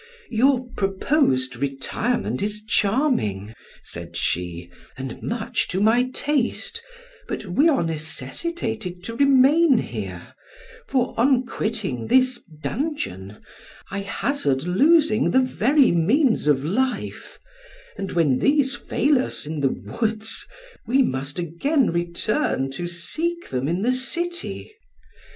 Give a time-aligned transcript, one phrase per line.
[0.31, 3.53] "Your proposed retirement is charming,"
[3.83, 6.81] said she, "and much to my taste,
[7.27, 10.33] but we are necessitated to remain here,
[10.87, 13.43] for, on quitting this dungeon,
[13.91, 17.37] I hazard losing the very means of life,
[17.95, 19.69] and when these fail us in the
[20.01, 20.47] woods,
[20.87, 24.73] we must again return to seek them in the city.